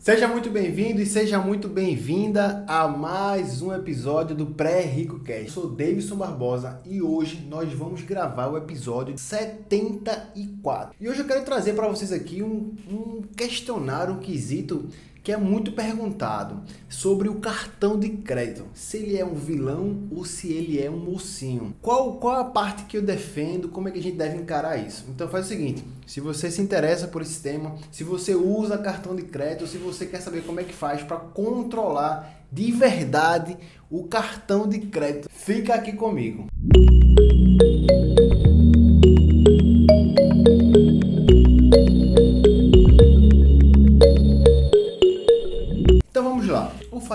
[0.00, 5.44] Seja muito bem-vindo e seja muito bem-vinda a mais um episódio do Pré-Rico Cast.
[5.44, 10.94] Eu sou Davidson Barbosa e hoje nós vamos gravar o episódio 74.
[10.98, 14.88] E hoje eu quero trazer para vocês aqui um, um questionário, um quesito
[15.22, 18.66] que é muito perguntado sobre o cartão de crédito.
[18.74, 21.74] Se ele é um vilão ou se ele é um mocinho.
[21.80, 23.68] Qual, qual a parte que eu defendo?
[23.68, 25.04] Como é que a gente deve encarar isso?
[25.08, 29.14] Então faz o seguinte, se você se interessa por esse tema, se você usa cartão
[29.14, 33.56] de crédito, se você quer saber como é que faz para controlar de verdade
[33.90, 36.46] o cartão de crédito, fica aqui comigo.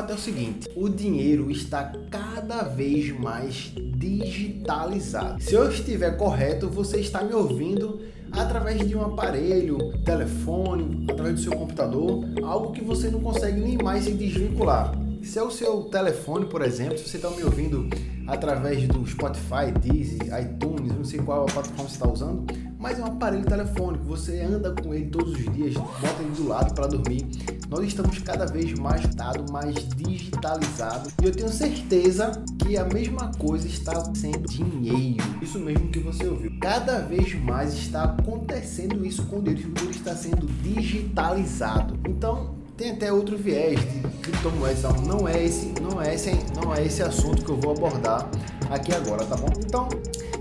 [0.05, 5.41] Fato é o seguinte: o dinheiro está cada vez mais digitalizado.
[5.41, 8.00] Se eu estiver correto, você está me ouvindo
[8.31, 13.78] através de um aparelho, telefone, através do seu computador, algo que você não consegue nem
[13.78, 14.94] mais se desvincular.
[15.23, 17.90] Se é o seu telefone, por exemplo, se você está me ouvindo
[18.28, 22.45] através do Spotify, Deezer, iTunes, não sei qual plataforma você está usando,
[22.78, 26.47] mas é um aparelho telefônico, você anda com ele todos os dias, bota ele do
[26.47, 27.25] lado para dormir.
[27.69, 33.31] Nós estamos cada vez mais dado, mais digitalizado e eu tenho certeza que a mesma
[33.38, 35.23] coisa está sendo dinheiro.
[35.41, 36.52] Isso mesmo que você ouviu.
[36.59, 41.97] Cada vez mais está acontecendo isso com o dinheiro, o dinheiro está sendo digitalizado.
[42.07, 46.85] Então, tem até outro viés de criptomoedas, não é esse, não é esse, não é
[46.85, 48.29] esse assunto que eu vou abordar
[48.69, 49.47] aqui agora, tá bom?
[49.57, 49.88] Então,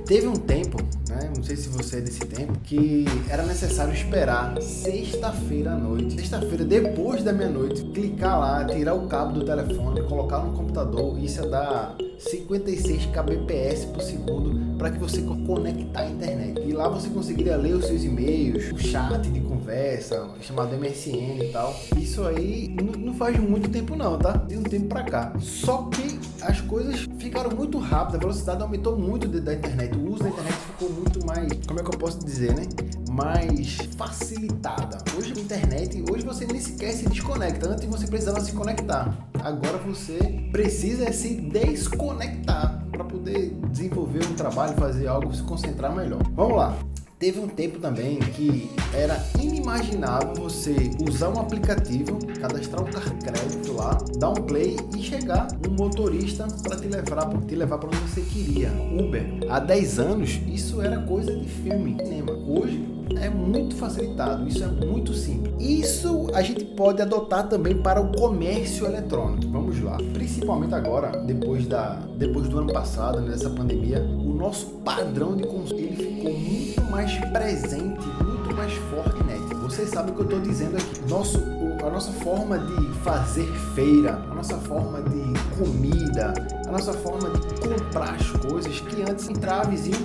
[0.05, 0.79] teve um tempo
[1.15, 1.31] né?
[1.35, 6.65] Não sei se você é desse tempo, que era necessário esperar sexta-feira à noite, sexta-feira
[6.65, 11.49] depois da meia-noite, clicar lá, tirar o cabo do telefone, colocar no computador, isso ia
[11.49, 16.61] dar 56 kbps por segundo para que você conectar a internet.
[16.61, 21.51] E lá você conseguiria ler os seus e-mails, o chat de conversa, chamado MSN e
[21.53, 21.75] tal.
[21.97, 24.33] Isso aí não faz muito tempo não, tá?
[24.33, 25.33] De um tempo para cá.
[25.41, 26.14] Só que
[26.47, 30.55] as coisas ficaram muito rápidas, a velocidade aumentou muito da internet, o uso da internet
[30.55, 32.67] ficou muito mais, como é que eu posso dizer, né?
[33.11, 34.99] Mais facilitada.
[35.17, 37.71] Hoje a internet, hoje você nem sequer se desconecta.
[37.71, 39.17] Antes você precisava se conectar.
[39.41, 40.19] Agora você
[40.51, 46.23] precisa se desconectar para poder desenvolver um trabalho, fazer algo, se concentrar melhor.
[46.35, 46.77] Vamos lá.
[47.25, 53.97] Teve um tempo também que era inimaginável você usar um aplicativo, cadastrar um crédito lá,
[54.19, 57.97] dar um play e chegar um motorista para te levar para te levar para onde
[57.97, 58.71] você queria.
[58.93, 59.25] Uber.
[59.49, 62.33] Há 10 anos isso era coisa de filme, cinema.
[62.47, 62.87] Hoje
[63.19, 65.55] é muito facilitado, isso é muito simples.
[65.59, 69.51] Isso a gente pode adotar também para o comércio eletrônico.
[69.51, 69.97] Vamos lá.
[70.13, 75.81] Principalmente agora, depois da depois do ano passado, nessa pandemia, o nosso padrão de consumo
[75.81, 79.43] ele ficou muito mais presente, muito mais forte net.
[79.63, 81.01] Vocês sabem o que eu estou dizendo aqui.
[81.09, 81.39] Nosso,
[81.85, 86.33] a nossa forma de fazer feira, a nossa forma de comida,
[86.67, 89.99] a nossa forma de comprar as coisas que antes entrava vizinho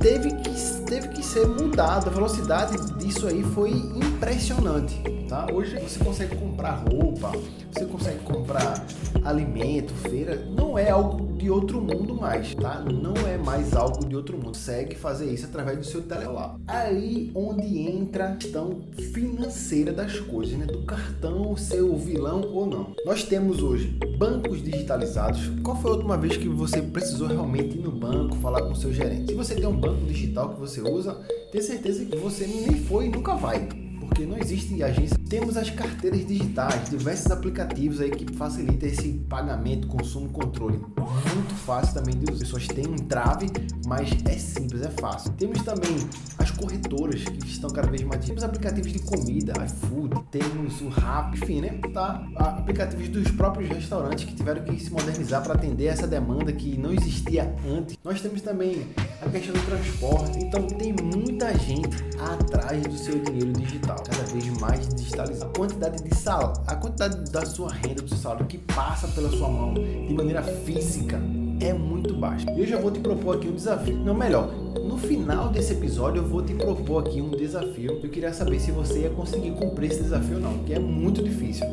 [0.00, 0.50] teve que,
[0.86, 2.08] teve que ser mudado.
[2.08, 5.15] A velocidade disso aí foi impressionante.
[5.28, 5.46] Tá?
[5.52, 7.32] Hoje você consegue comprar roupa,
[7.72, 8.86] você consegue comprar
[9.24, 10.36] alimento, feira.
[10.36, 12.80] Não é algo de outro mundo mais, tá?
[12.80, 14.56] Não é mais algo de outro mundo.
[14.56, 16.56] Segue fazer isso através do seu celular.
[16.68, 18.82] Aí onde entra a questão
[19.12, 20.66] financeira das coisas, né?
[20.66, 22.94] Do cartão ser o vilão ou não.
[23.04, 25.50] Nós temos hoje bancos digitalizados.
[25.62, 28.76] Qual foi a última vez que você precisou realmente ir no banco falar com o
[28.76, 29.32] seu gerente?
[29.32, 31.14] Se você tem um banco digital que você usa,
[31.50, 35.16] tenha certeza que você nem foi e nunca vai porque não existe agência.
[35.28, 40.78] Temos as carteiras digitais, diversos aplicativos aí que facilitam esse pagamento, consumo, controle.
[40.78, 43.46] Muito fácil também de As pessoas têm um trave,
[43.86, 45.32] mas é simples, é fácil.
[45.32, 45.96] Temos também
[46.38, 48.24] as corretoras que estão cada vez mais.
[48.24, 51.80] Temos aplicativos de comida, iFood, temos o Rap, enfim, né?
[51.92, 52.26] Tá?
[52.36, 56.92] Aplicativos dos próprios restaurantes que tiveram que se modernizar para atender essa demanda que não
[56.92, 57.96] existia antes.
[58.04, 58.86] Nós temos também
[59.20, 60.38] a questão do transporte.
[60.38, 65.50] Então tem muita gente atrás do seu dinheiro digital, cada vez mais digitalizado.
[65.50, 69.30] A quantidade de sal, a quantidade da sua renda, do seu salário que passa pela
[69.30, 71.20] sua mão de maneira física
[71.60, 72.50] é muito baixa.
[72.52, 73.96] E eu já vou te propor aqui um desafio.
[73.96, 74.50] Não, melhor,
[74.86, 78.00] no final desse episódio eu vou te propor aqui um desafio.
[78.02, 81.22] Eu queria saber se você ia conseguir cumprir esse desafio ou não, que é muito
[81.22, 81.66] difícil.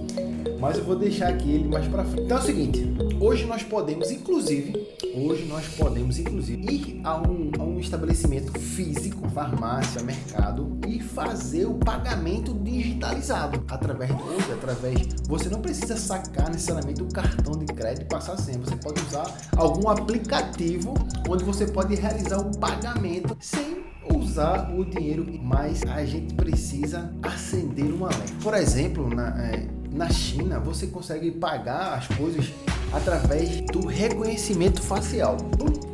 [0.60, 2.26] Mas eu vou deixar aqui ele mais para frente.
[2.26, 2.84] Então é o seguinte,
[3.20, 4.74] hoje nós podemos inclusive
[5.16, 11.68] Hoje nós podemos, inclusive, ir a um, a um estabelecimento físico, farmácia, mercado, e fazer
[11.68, 15.08] o pagamento digitalizado através hoje, através.
[15.28, 18.58] Você não precisa sacar necessariamente o cartão de crédito e passar sem.
[18.58, 20.96] Você pode usar algum aplicativo
[21.30, 23.03] onde você pode realizar o pagamento
[23.40, 23.84] sem
[24.14, 28.34] usar o dinheiro, mas a gente precisa acender uma lente.
[28.42, 32.52] Por exemplo, na, é, na China você consegue pagar as coisas
[32.92, 35.38] através do reconhecimento facial.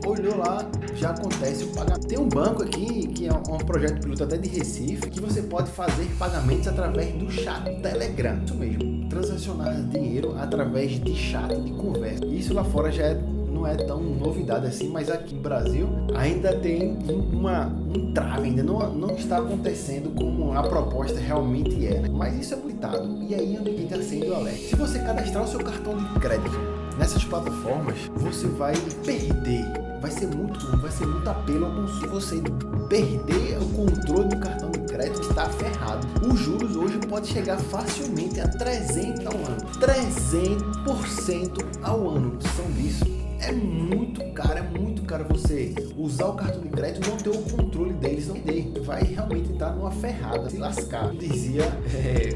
[0.06, 2.08] olhou lá, já acontece o pagamento.
[2.08, 5.72] Tem um banco aqui, que é um projeto piloto até de Recife, que você pode
[5.72, 8.42] fazer pagamentos através do chat Telegram.
[8.44, 12.26] Isso mesmo, transacionar dinheiro através de chat de conversa.
[12.26, 16.56] Isso lá fora já é não é tão novidade assim, mas aqui no Brasil ainda
[16.56, 16.98] tem
[17.34, 22.00] uma, um trave, ainda não, não está acontecendo como a proposta realmente é.
[22.00, 22.10] Né?
[22.10, 23.22] Mas isso é limitado.
[23.22, 24.60] E aí onde está sendo o alerta.
[24.60, 26.58] Se você cadastrar o seu cartão de crédito
[26.98, 28.74] nessas plataformas, você vai
[29.06, 29.66] perder.
[30.00, 32.08] Vai ser muito vai ser muito apelo ao consumo.
[32.14, 32.42] Você
[32.88, 36.08] perder o controle do cartão de crédito está ferrado.
[36.26, 39.58] Os juros hoje pode chegar facilmente a 300 ao ano.
[39.82, 42.38] 300% ao ano.
[42.56, 43.19] São disso
[43.50, 47.30] é muito caro, é muito caro você usar o cartão de crédito e não ter
[47.30, 48.72] o controle deles, não ter.
[48.81, 51.63] Vai realmente entrar numa ferrada, se lascar, dizia
[51.96, 52.30] é,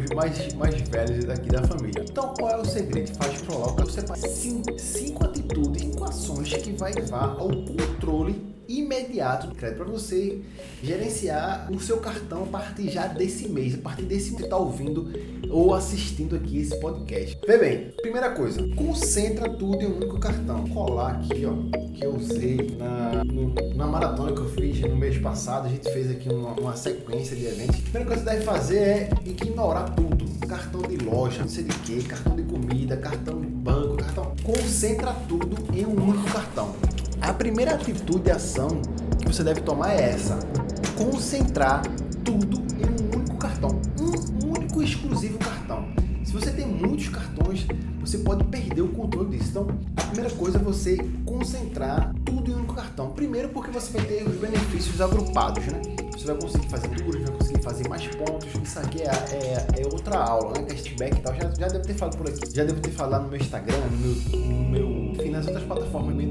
[0.00, 2.04] os mais, mais velhos daqui da família.
[2.08, 3.14] Então, qual é o segredo?
[3.16, 9.48] Faz coloca você faz cinco, cinco atitudes, cinco ações que vai levar ao controle imediato
[9.48, 10.40] do crédito para você
[10.82, 15.12] gerenciar o seu cartão a partir já desse mês, a partir desse que está ouvindo
[15.50, 17.38] ou assistindo aqui esse podcast.
[17.46, 20.64] Vê bem, primeira coisa, concentra tudo em um único cartão.
[20.64, 21.54] Vou colar aqui, ó,
[21.92, 25.90] que eu usei na, no, na maratona que eu fiz no mês passado, a gente
[25.92, 27.78] fez aqui uma, uma sequência de eventos.
[27.78, 30.24] A primeira coisa que você deve fazer é ignorar tudo.
[30.46, 34.34] Cartão de loja, não sei de que, cartão de comida, cartão de banco, cartão.
[34.42, 36.74] Concentra tudo em um único cartão.
[37.20, 38.68] A primeira atitude e ação
[39.20, 40.38] que você deve tomar é essa:
[40.96, 41.82] concentrar
[42.24, 45.86] tudo em um único cartão, um único exclusivo cartão.
[46.24, 47.66] Se você tem muitos cartões,
[48.00, 49.50] você pode perder o controle disso.
[49.50, 53.10] Então, a primeira coisa é você concentrar tudo em um único cartão.
[53.10, 55.80] Primeiro, porque você vai ter os benefícios agrupados, né?
[56.16, 58.48] Você vai conseguir fazer juros, vai conseguir fazer mais pontos.
[58.62, 60.62] Isso aqui é, é, é outra aula, né?
[60.64, 61.34] Cashback e tal.
[61.34, 62.54] Já, já devo ter falado por aqui.
[62.54, 66.14] Já devo ter falado no meu Instagram, no meu, no meu enfim, nas outras plataformas
[66.14, 66.24] me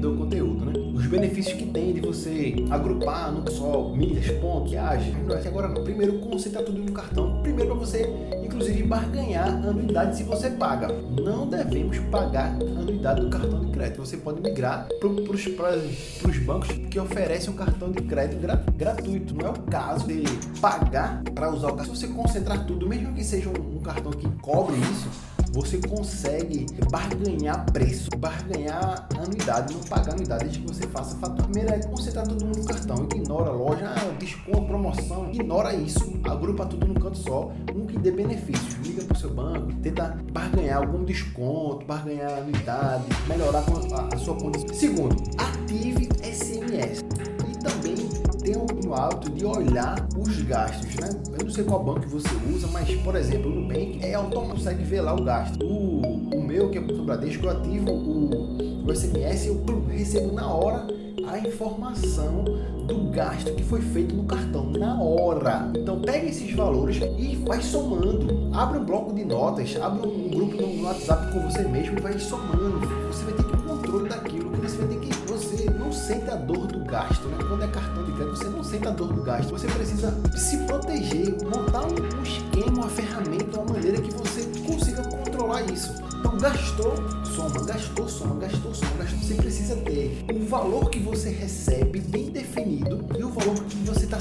[1.14, 5.14] benefícios que tem de você agrupar não só milhas, pontos, viagens.
[5.46, 5.84] Agora não.
[5.84, 7.40] Primeiro, concentra tudo no cartão.
[7.42, 8.08] Primeiro, para você,
[8.42, 10.88] inclusive, barganhar anuidade se você paga.
[10.88, 13.98] Não devemos pagar anuidade do cartão de crédito.
[13.98, 19.34] Você pode migrar para os bancos que oferecem um cartão de crédito gra, gratuito.
[19.34, 20.24] Não é o caso de
[20.60, 21.94] pagar para usar o cartão.
[21.94, 25.08] Se você concentrar tudo, mesmo que seja um, um cartão que cobre isso,
[25.54, 31.44] você consegue barganhar preço, barganhar anuidade, não pagar anuidade desde que você faça fatura.
[31.44, 36.20] Primeiro é concentrar todo mundo no cartão, ignora a loja, ah, desconto, promoção, ignora isso,
[36.24, 40.78] agrupa tudo num canto só, um que dê benefícios, liga pro seu banco, tenta barganhar
[40.78, 43.62] algum desconto, barganhar anuidade, melhorar
[43.92, 44.74] a, a sua condição.
[44.74, 47.04] Segundo, ative SMS
[47.48, 48.13] e também
[48.44, 51.08] tenha o hábito de olhar os gastos, né?
[51.38, 54.84] Eu não sei qual banco você usa, mas, por exemplo, no Nubank é automático, consegue
[54.84, 55.64] ver lá o gasto.
[55.64, 56.02] O,
[56.36, 60.86] o meu, que é o Bradesco, eu ativo o, o SMS, eu recebo na hora
[61.26, 62.44] a informação
[62.86, 65.70] do gasto que foi feito no cartão na hora.
[65.74, 68.50] Então pega esses valores e vai somando.
[68.52, 72.18] Abre um bloco de notas, abre um grupo no WhatsApp com você mesmo e vai
[72.18, 72.86] somando.
[73.08, 76.63] Você vai ter que controle daquilo, você vai ter que você não sente a dor
[76.63, 76.63] do
[76.94, 77.38] gasto, né?
[77.48, 79.50] Quando é cartão de crédito, você não sente a dor do gasto.
[79.50, 85.62] Você precisa se proteger, montar um esquema, uma ferramenta, uma maneira que você consiga controlar
[85.62, 85.92] isso.
[86.20, 89.18] Então gastou, soma, gastou, soma, gastou, soma, gastou.
[89.18, 94.04] Você precisa ter o valor que você recebe bem definido e o valor que você
[94.04, 94.18] está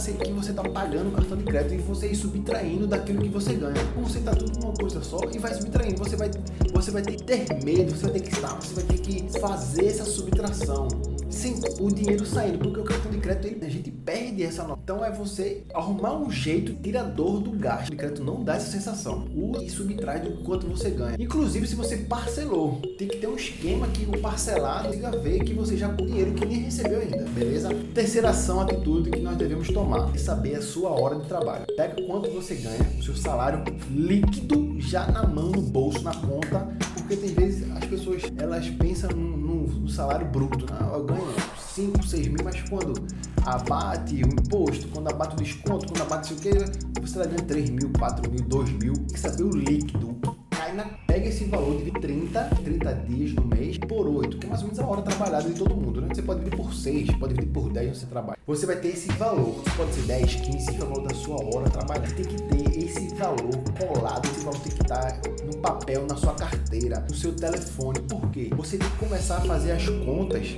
[0.63, 3.83] tá pagando no cartão de crédito e você ir subtraindo daquilo que você ganha.
[3.97, 5.99] Você tá tudo numa coisa só e vai subtraindo.
[5.99, 6.31] Você vai,
[6.73, 9.39] você vai ter que ter medo, você vai ter que estar, você vai ter que
[9.39, 11.12] fazer essa subtração
[11.43, 14.79] sem o dinheiro saindo, porque o cartão de crédito a gente perde essa nota.
[14.81, 17.91] Então é você arrumar um jeito tirador do gasto.
[17.91, 19.27] O crédito não dá essa sensação.
[19.35, 21.17] Use e subtrai do quanto você ganha.
[21.19, 25.53] Inclusive se você parcelou, tem que ter um esquema que o parcelado diga ver que
[25.53, 27.69] você já com dinheiro que nem recebeu ainda, beleza?
[27.93, 31.65] Terceira ação, atitude que nós devemos tomar é saber a sua hora de trabalho.
[31.75, 36.42] Pega quanto você ganha, o seu salário líquido já na mão, no bolso, na conta,
[38.53, 40.71] elas pensam no, no, no salário bruto.
[40.71, 40.79] Né?
[40.93, 41.23] Eu ganho
[41.57, 42.93] 5, 6 mil, mas quando
[43.45, 46.49] abate o imposto, quando abate o desconto, quando abate o que,
[47.01, 48.93] você está ganhando 3 mil, 4 mil, 2 mil.
[48.93, 50.13] Tem que saber o líquido.
[50.75, 54.61] Na, pega esse valor de 30, 30 dias no mês por 8, que é mais
[54.61, 56.07] ou menos a hora trabalhada de todo mundo, né?
[56.11, 58.39] Você pode dividir por 6, pode dividir por 10 você trabalha.
[58.47, 59.61] Você vai ter esse valor.
[59.77, 62.07] Pode ser 10, 15, que é o valor da sua hora trabalhada.
[62.15, 63.37] Tem que ter esse valor
[63.87, 67.99] colado, esse valor tem que estar no papel, na sua carteira, no seu telefone.
[68.01, 68.49] Por quê?
[68.55, 70.55] Você tem que começar a fazer as contas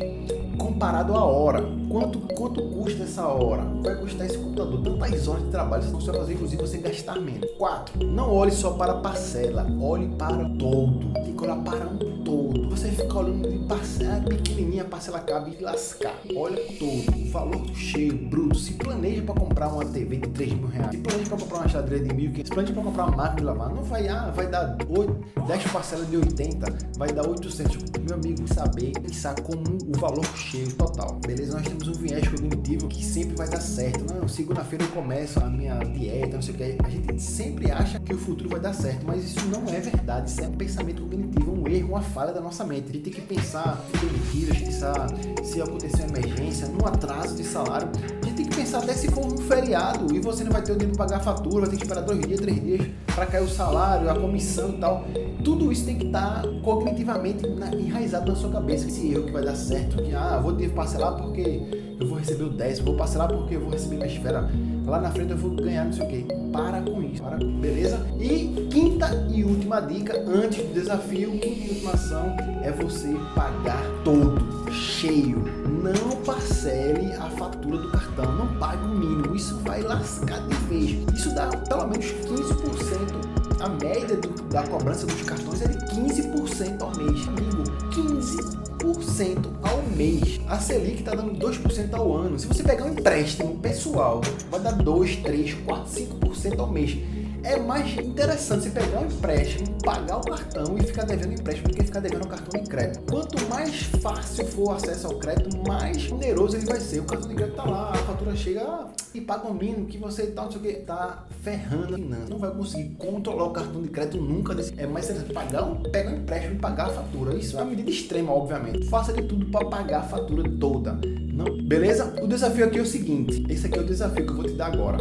[0.58, 1.64] comparado à hora.
[1.90, 3.64] Quanto, quanto custa essa hora?
[3.82, 4.82] Vai custar esse computador?
[4.82, 7.50] Tantas horas de trabalho você vai fazer, inclusive, você gastar menos.
[7.58, 8.06] 4.
[8.06, 11.14] Não olhe só para a parcela, olhe para o todo.
[11.14, 12.65] Tem que olhar para um todo.
[12.86, 16.14] Você fica olhando de parcela pequenininha, a parcela cabe e lascar.
[16.36, 18.60] Olha todo, o valor cheio, bruto.
[18.60, 20.92] Se planeja para comprar uma TV de 3 mil reais.
[20.92, 22.32] Se planeja para comprar uma xadrez de mil.
[22.36, 23.74] Se planeja para comprar uma máquina de lavar.
[23.74, 27.76] Não vai, ah, vai dar 8, 10 parcelas de 80, vai dar 800.
[28.06, 31.20] Meu amigo, saber pensar como o valor cheio total.
[31.26, 31.54] Beleza?
[31.54, 34.14] Nós temos um viés cognitivo que sempre vai dar certo.
[34.14, 36.78] Não, segunda-feira eu começo a minha dieta, não sei o que.
[36.86, 40.30] A gente sempre acha que o futuro vai dar certo, mas isso não é verdade.
[40.30, 41.45] Isso é um pensamento cognitivo,
[41.76, 42.90] erro, uma falha da nossa mente.
[42.90, 45.08] A gente tem que pensar em demitidas, pensar
[45.44, 47.90] se acontecer uma emergência, num atraso de salário.
[48.22, 50.72] A gente tem que pensar até se for um feriado e você não vai ter
[50.72, 53.26] o dinheiro para pagar a fatura, vai ter que esperar dois dias, três dias para
[53.26, 55.06] cair o salário, a comissão e tal.
[55.44, 58.88] Tudo isso tem que estar cognitivamente enraizado na sua cabeça.
[58.88, 62.50] Esse erro que vai dar certo, que ah, vou parcelar porque eu vou receber o
[62.50, 64.50] 10, vou parcelar porque eu vou receber minha esfera.
[64.86, 66.26] Lá na frente eu vou ganhar não sei o que.
[66.52, 67.60] Para com isso, para com...
[67.60, 68.06] beleza?
[68.20, 73.84] E quinta e última dica, antes do desafio, quinta e última ação é você pagar
[74.04, 75.44] todo, cheio.
[75.84, 79.36] Não parcele a fatura do cartão, não pague o mínimo.
[79.36, 80.92] Isso vai lascar de vez.
[81.14, 86.82] Isso dá pelo menos 15% a média do, da cobrança dos cartões é de 15%
[86.82, 87.28] ao mês.
[87.28, 90.40] Amigo, 15% ao mês.
[90.48, 92.40] A Selic está dando 2% ao ano.
[92.40, 96.98] Se você pegar um empréstimo pessoal, vai dar 2, 3, 4, 5% ao mês
[97.46, 101.76] é mais interessante você pegar um empréstimo, pagar o cartão e ficar devendo empréstimo do
[101.76, 103.04] que ficar devendo o cartão de crédito.
[103.08, 107.02] Quanto mais fácil for o acesso ao crédito, mais oneroso ele vai ser.
[107.02, 110.26] O cartão de crédito tá lá, a fatura chega e paga o mínimo que você
[110.26, 111.98] tá, não sei o que, tá ferrando.
[112.00, 114.56] Não vai conseguir controlar o cartão de crédito nunca.
[114.56, 114.74] Desse.
[114.78, 117.36] É mais interessante pagar um, pegar um empréstimo e pagar a fatura.
[117.36, 118.88] Isso é uma medida extrema, obviamente.
[118.88, 121.00] Faça de tudo para pagar a fatura toda.
[121.32, 122.12] Não, beleza?
[122.24, 123.46] O desafio aqui é o seguinte.
[123.48, 124.98] Esse aqui é o desafio que eu vou te dar agora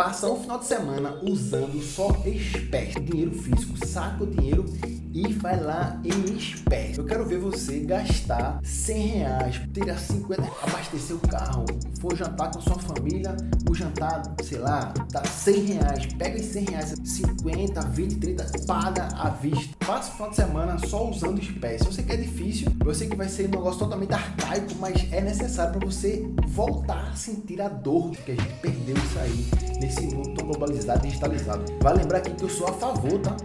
[0.00, 4.64] passa um final de semana usando só espécie, dinheiro físico, saca o dinheiro
[5.12, 6.98] e vai lá em espécie.
[6.98, 11.64] Eu quero ver você gastar 100 reais, tirar 50, abastecer o carro,
[12.00, 13.36] for jantar com sua família,
[13.68, 19.08] o jantar, sei lá, dá 100 reais, pega os 100 reais, 50, 20, 30, paga
[19.16, 19.74] à vista.
[19.86, 21.84] Passa o final de semana só usando espécie.
[21.84, 25.12] Eu sei que é difícil, eu sei que vai ser um negócio totalmente arcaico, mas
[25.12, 29.46] é necessário para você voltar a sentir a dor que a gente perdeu isso aí
[29.80, 31.64] nesse mundo tão globalizado e digitalizado.
[31.82, 33.36] Vai lembrar aqui que eu sou a favor, tá?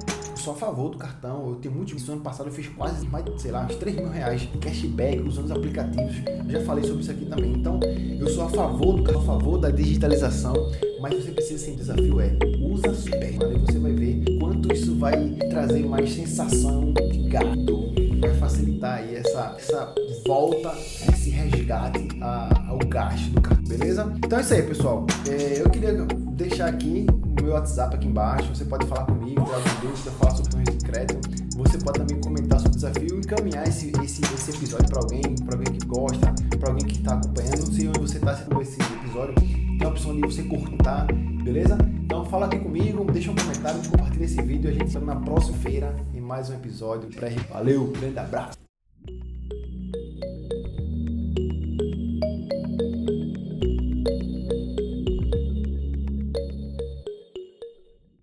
[0.46, 1.50] Sou a favor do cartão.
[1.50, 2.08] Eu tenho muitos.
[2.08, 5.20] No ano passado eu fiz quase mais, sei lá, uns 3 mil reais de cashback
[5.22, 6.16] usando os aplicativos.
[6.46, 7.54] Eu já falei sobre isso aqui também.
[7.54, 7.80] Então,
[8.20, 10.54] eu sou a favor do cartão, a favor da digitalização.
[11.02, 13.24] Mas você precisa um desafio é usa super.
[13.24, 17.94] Aí você vai ver quanto isso vai trazer mais sensação de gato.
[18.20, 19.96] Vai facilitar aí essa, essa
[20.28, 20.72] volta,
[21.10, 24.14] esse resgate ao gasto do cartão, beleza?
[24.18, 25.08] Então é isso aí, pessoal.
[25.28, 25.94] É, eu queria
[26.36, 27.08] deixar aqui
[27.46, 28.54] meu WhatsApp aqui embaixo.
[28.54, 31.30] Você pode falar comigo, alguma dúvida, falar sobre o de crédito.
[31.56, 35.22] Você pode também comentar sobre o desafio e encaminhar esse, esse, esse episódio para alguém,
[35.36, 37.60] para alguém que gosta, para alguém que está acompanhando.
[37.60, 39.36] Não sei onde você está assistindo esse episódio.
[39.36, 41.08] Tem a opção de você cortar,
[41.44, 41.78] beleza?
[42.04, 44.70] Então fala aqui comigo, deixa um comentário, compartilha esse vídeo.
[44.70, 47.10] A gente se vê na próxima feira em mais um episódio.
[47.52, 48.55] Valeu, grande abraço.